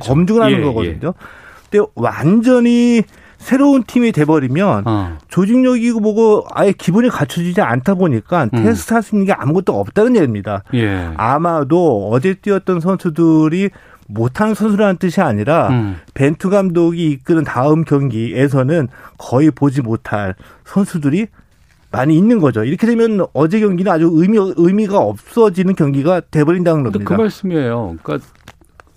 [0.00, 1.08] 검증을 하는 예, 거거든요.
[1.08, 1.26] 예.
[1.70, 3.02] 근데 완전히
[3.46, 5.18] 새로운 팀이 돼버리면 어.
[5.28, 8.64] 조직력이고 뭐고 아예 기본이 갖춰지지 않다 보니까 음.
[8.64, 10.64] 테스트 할 수 있는 게 아무것도 없다는 얘기입니다.
[10.74, 11.10] 예.
[11.16, 13.70] 아마도 어제 뛰었던 선수들이
[14.08, 15.96] 못하는 선수라는 뜻이 아니라 음.
[16.14, 21.28] 벤투 감독이 이끄는 다음 경기에서는 거의 보지 못할 선수들이
[21.92, 22.64] 많이 있는 거죠.
[22.64, 27.04] 이렇게 되면 어제 경기는 아주 의미 의미가 없어지는 경기가 돼버린다는 겁니다.
[27.04, 27.96] 그 말씀이에요.
[28.02, 28.26] 그러니까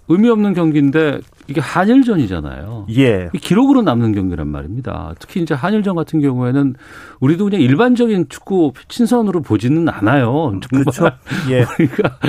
[0.08, 2.86] 의미 없는 경기인데 이게 한일전이잖아요.
[2.98, 3.30] 예.
[3.34, 5.16] 기록으로 남는 경기란 말입니다.
[5.20, 6.76] 특히 이제 한일전 같은 경우에는
[7.20, 10.60] 우리도 그냥 일반적인 축구 친선으로 보지는 않아요.
[10.62, 11.10] 정말 그렇죠.
[11.50, 11.66] 예.
[11.80, 12.20] 우리가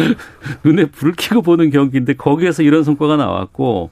[0.65, 3.91] 눈에 불을 켜고 보는 경기인데 거기에서 이런 성과가 나왔고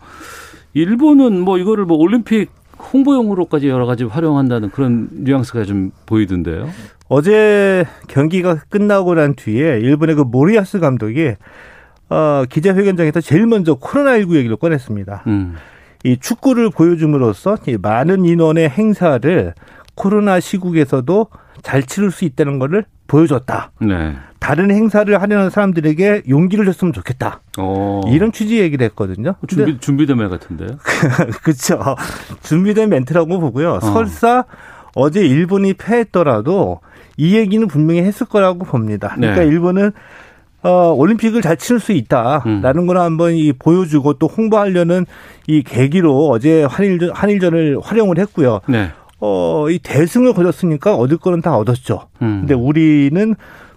[0.72, 6.70] 일본은 뭐 이거를 뭐 올림픽 홍보용으로까지 여러 가지 활용한다는 그런 뉘앙스가 좀 보이던데요.
[7.08, 11.34] 어제 경기가 끝나고 난 뒤에 일본의 그 모리아스 감독이
[12.10, 15.24] 어, 기자회견장에서 제일 먼저 코로나19 얘기를 꺼냈습니다.
[15.26, 15.56] 음.
[16.04, 19.54] 이 축구를 보여줌으로써 많은 인원의 행사를
[19.94, 21.26] 코로나 시국에서도
[21.62, 23.72] 잘 치를 수 있다는 것을 보여줬다.
[23.80, 24.14] 네.
[24.38, 27.40] 다른 행사를 하려는 사람들에게 용기를 줬으면 좋겠다.
[27.58, 27.62] 오.
[27.62, 28.00] 어.
[28.08, 29.34] 이런 취지 얘기를 했거든요.
[29.48, 30.78] 준비, 준비된 말 같은데요?
[31.42, 31.80] 그렇죠.
[32.42, 33.74] 준비된 멘트라고 보고요.
[33.74, 33.80] 어.
[33.80, 34.44] 설사
[34.94, 36.80] 어제 일본이 패했더라도
[37.16, 39.14] 이 얘기는 분명히 했을 거라고 봅니다.
[39.16, 39.48] 그러니까 네.
[39.48, 39.92] 일본은
[40.62, 42.86] 어, 올림픽을 잘 치를 수 있다라는 음.
[42.86, 45.06] 걸 한번 이 보여주고 또 홍보하려는
[45.46, 48.60] 이 계기로 어제 한일전, 한일전을 활용을 했고요.
[48.68, 48.90] 네.
[49.20, 52.08] 어, 이 대승을 거뒀으니까 얻을 거는 다 얻었죠.
[52.22, 52.40] 음.
[52.40, 53.34] 근데 우리는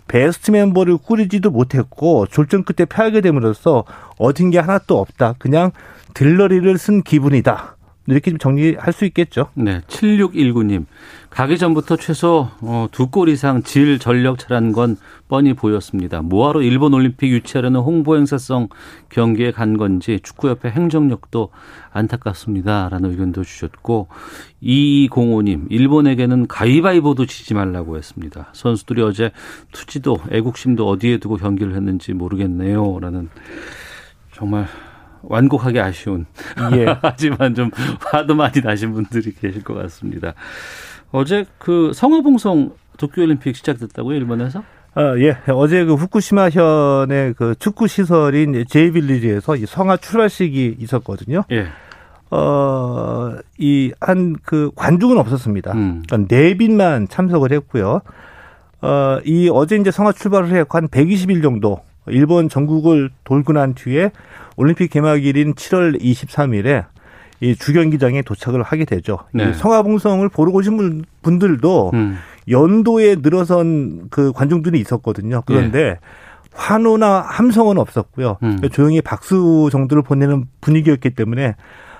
[0.07, 3.85] 베스트 멤버를 꾸리지도 못했고 졸전 끝에 패하게 됨으로써
[4.17, 5.35] 얻은 게 하나도 없다.
[5.39, 5.71] 그냥
[6.13, 7.77] 들러리를 쓴 기분이다.
[8.07, 9.49] 이렇게 좀 정리할 수 있겠죠.
[9.53, 9.81] 네.
[9.81, 10.85] 7619님.
[11.29, 16.21] 가기 전부터 최소 어, 두골 이상 질 전력 차란 건 뻔히 보였습니다.
[16.21, 18.67] 뭐하러 일본 올림픽 유치하려는 홍보 행사성
[19.09, 21.51] 경기에 간 건지 축구협회 행정력도
[21.91, 22.89] 안타깝습니다.
[22.89, 24.07] 라는 의견도 주셨고
[24.63, 25.67] 2205님.
[25.69, 28.49] 일본에게는 가위바위보도 치지 말라고 했습니다.
[28.53, 29.31] 선수들이 어제
[29.71, 32.99] 투지도 애국심도 어디에 두고 경기를 했는지 모르겠네요.
[32.99, 33.29] 라는
[34.33, 34.67] 정말
[35.23, 36.25] 완곡하게 아쉬운
[36.73, 36.85] 예.
[37.01, 40.33] 하지만 좀 화도 많이 나신 분들이 계실 것 같습니다.
[41.11, 44.63] 어제 그 성화봉송 도쿄올림픽 시작됐다고요 일본에서?
[44.93, 45.37] 아, 예.
[45.47, 51.43] 어제 그 후쿠시마 현의 그 축구 시설인 제이빌리지에서 이 성화 출발식이 있었거든요.
[51.51, 51.67] 예.
[52.29, 55.73] 어, 이, 한, 그, 관중은 없었습니다.
[55.73, 56.03] 음.
[56.07, 58.01] 그러니까 내빈만 참석을 했고요.
[58.81, 64.11] 어, 이, 어제 이제 성화 출발을 해서 한 120일 정도 일본 전국을 돌고 난 뒤에
[64.55, 66.85] 올림픽 개막일인 7월 23일에
[67.41, 69.19] 이 주경기장에 도착을 하게 되죠.
[69.33, 69.49] 네.
[69.49, 72.17] 이 성화봉성을 보러 오신 분들도 음.
[72.49, 75.41] 연도에 늘어선 그 관중들이 있었거든요.
[75.45, 75.99] 그런데 네.
[76.53, 78.37] 환호나 함성은 없었고요.
[78.43, 78.59] 음.
[78.71, 81.55] 조용히 박수 정도를 보내는 분위기였기 때문에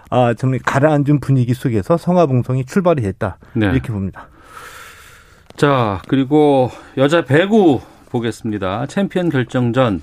[0.09, 3.37] 아, 정말 가라앉은 분위기 속에서 성화봉성이 출발이 됐다.
[3.53, 3.67] 네.
[3.67, 4.27] 이렇게 봅니다.
[5.55, 7.81] 자, 그리고 여자 배구
[8.12, 8.86] 보겠습니다.
[8.88, 10.02] 챔피언 결정전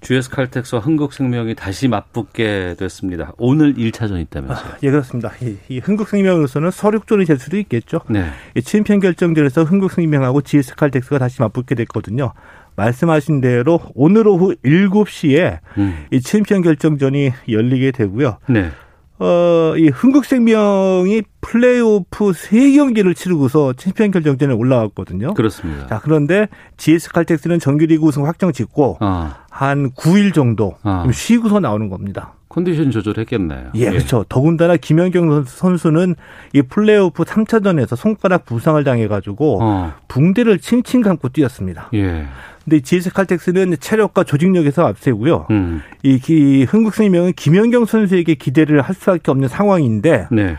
[0.00, 3.32] GS 칼텍스와 흥국생명이 다시 맞붙게 됐습니다.
[3.36, 4.72] 오늘 1차전 있다면서요?
[4.72, 5.32] 아, 예, 그렇습니다.
[5.42, 8.00] 이, 이 흥국생명으로서는 설욕전이 될 수도 있겠죠.
[8.08, 8.26] 네.
[8.54, 12.32] 이 챔피언 결정전에서 흥국생명하고 GS 칼텍스가 다시 맞붙게 됐거든요.
[12.76, 16.06] 말씀하신 대로 오늘 오후 7시에 음.
[16.12, 18.38] 이 챔피언 결정전이 열리게 되고요.
[18.48, 18.70] 네.
[19.20, 25.34] 어, 이 흥국생명이 플레이오프 세경기를 치르고서 챔피언 결정전에 올라왔거든요.
[25.34, 25.86] 그렇습니다.
[25.86, 29.44] 자, 그런데 GS 칼텍스는 정규리그 우승 확정 짓고 아.
[29.50, 31.02] 한 9일 정도 아.
[31.02, 32.34] 좀 쉬고서 나오는 겁니다.
[32.48, 33.70] 컨디션 조절했겠네요.
[33.74, 34.24] 예, 그렇죠.
[34.28, 36.14] 더군다나 김연경 선수는
[36.54, 39.92] 이 플레이오프 3차전에서 손가락 부상을 당해가지고 어.
[40.08, 41.90] 붕대를 칭칭 감고 뛰었습니다.
[41.94, 42.26] 예.
[42.68, 45.46] 근데 GS 칼텍스는 체력과 조직력에서 앞서고요.
[45.50, 45.80] 음.
[46.02, 50.58] 이, 이 흥국생명은 김연경 선수에게 기대를 할 수밖에 없는 상황인데 네.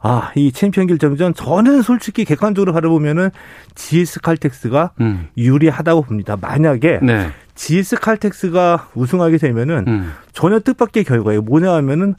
[0.00, 3.30] 아, 이 챔피언 결정전 저는 솔직히 객관적으로 바라보면은
[3.74, 5.28] GS 칼텍스가 음.
[5.36, 6.38] 유리하다고 봅니다.
[6.40, 7.28] 만약에 네.
[7.54, 10.12] GS 칼텍스가 우승하게 되면은 음.
[10.32, 11.42] 전혀 뜻밖의 결과예요.
[11.42, 12.14] 뭐냐 하면은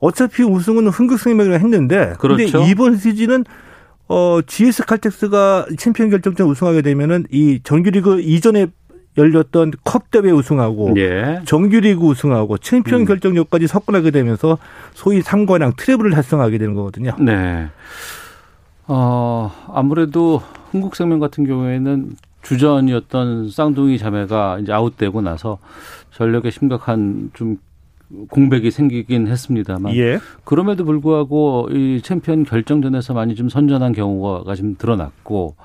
[0.00, 2.58] 어차피 우승은 흥국생명이라 했는데 그렇죠.
[2.58, 3.44] 근데 이번 시즌은
[4.08, 8.66] 어 GS 칼텍스가 챔피언 결정전 우승하게 되면은 이 정규리그 이전에
[9.16, 11.40] 열렸던 컵 대회 우승하고 예.
[11.44, 13.04] 정규리그 우승하고 챔피언 음.
[13.06, 14.58] 결정전까지 석권하게 되면서
[14.94, 17.14] 소위 상관왕 트래블을 달성하게 되는 거거든요.
[17.20, 17.68] 네.
[18.86, 22.12] 어, 아무래도 흥국생명 같은 경우에는
[22.42, 25.58] 주전이었던 쌍둥이 자매가 이제 아웃되고 나서
[26.12, 27.58] 전력에 심각한 좀
[28.28, 30.18] 공백이 생기긴 했습니다만 예.
[30.44, 35.56] 그럼에도 불구하고 이 챔피언 결정전에서 많이 좀 선전한 경우가 좀 드러났고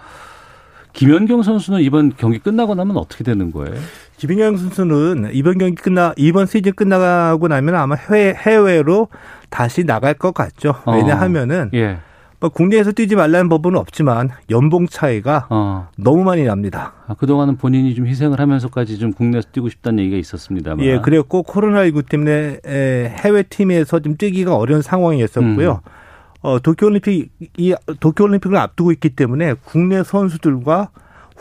[0.93, 3.75] 김연경 선수는 이번 경기 끝나고 나면 어떻게 되는 거예요?
[4.17, 9.07] 김연경 선수는 이번 경기 끝나 이번 시즌 끝나고 나면 아마 해외 해외로
[9.49, 10.73] 다시 나갈 것 같죠.
[10.85, 10.95] 어.
[10.95, 11.69] 왜냐하면은 어.
[11.77, 11.99] 예.
[12.39, 15.89] 뭐 국내에서 뛰지 말라는 법은 없지만 연봉 차이가 어.
[15.97, 16.93] 너무 많이 납니다.
[17.07, 20.85] 아, 그동안은 본인이 좀 희생을 하면서까지 좀 국내에서 뛰고 싶다는 얘기가 있었습니다만.
[20.85, 25.81] 예, 그랬고 코로나19 때문에 해외 팀에서 좀 뛰기가 어려운 상황이었었고요.
[25.83, 25.91] 음.
[26.41, 30.89] 어, 도쿄올림픽 이 도쿄올림픽을 앞두고 있기 때문에 국내 선수들과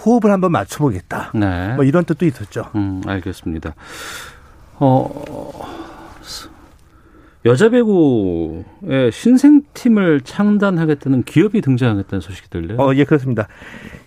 [0.05, 1.33] 호흡을 한번 맞춰보겠다.
[1.35, 1.75] 네.
[1.75, 2.71] 뭐 이런 뜻도 있었죠.
[2.75, 3.75] 음, 알겠습니다.
[4.79, 5.09] 어,
[7.47, 12.81] 여자 배구의 신생팀을 창단하겠다는 기업이 등장하겠다는 소식이 들려요.
[12.81, 13.47] 어, 예, 그렇습니다.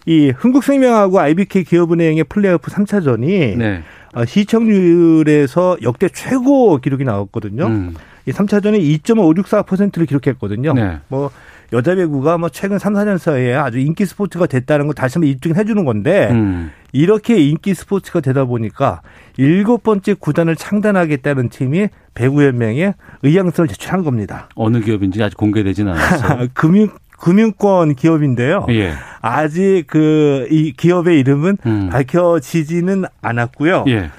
[0.06, 3.84] 이 흥국생명하고 IBK 기업은행의 플레이오프 3차전이 네.
[4.14, 7.68] 어, 시청률에서 역대 최고 기록이 나왔거든요.
[7.68, 7.96] 음.
[8.26, 10.74] 이 3차전에 2.564%를 기록했거든요.
[10.74, 10.98] 네.
[11.08, 11.32] 뭐
[11.72, 15.64] 여자 배구가 뭐 최근 3, 4년 사이에 아주 인기 스포츠가 됐다는 걸 다시 한번 입증해
[15.64, 16.72] 주는 건데 음.
[16.92, 19.02] 이렇게 인기 스포츠가 되다 보니까
[19.38, 24.50] 일곱 번째 구단을 창단하겠다는 팀이 배구연맹에 의향서를 제출한 겁니다.
[24.56, 26.48] 어느 기업인지 아직 공개되지는 않았어요.
[26.54, 28.66] 금융 금융권 기업인데요.
[28.70, 28.94] 예.
[29.22, 31.90] 아직 그 이 기업의 이름은 음.
[31.92, 33.86] 밝혀지지는 않았고요.
[33.90, 34.10] 예.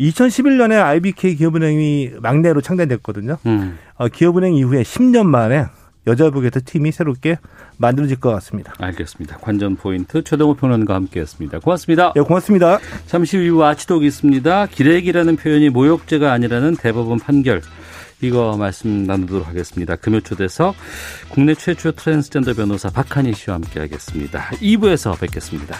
[0.00, 3.38] 2011년에 IBK 기업은행이 막내로 창단됐거든요.
[3.46, 3.78] 음.
[3.96, 5.66] 어, 기업은행 이후에 10년 만에
[6.06, 7.38] 여자부에서 팀이 새롭게
[7.78, 8.72] 만들어질 것 같습니다.
[8.78, 9.38] 알겠습니다.
[9.38, 11.60] 관전 포인트 최동호 평론가와 함께했습니다.
[11.60, 12.12] 고맙습니다.
[12.14, 12.78] 네, 고맙습니다.
[13.06, 14.66] 잠시 후 아치독이 있습니다.
[14.66, 17.62] 기레기라는 표현이 모욕죄가 아니라는 대법원 판결.
[18.22, 19.96] 이거 말씀 나누도록 하겠습니다.
[19.96, 20.74] 금요 초대석
[21.28, 24.50] 국내 최초 트랜스젠더 변호사 박한희 씨와 함께하겠습니다.
[24.52, 25.76] 2부에서 뵙겠습니다.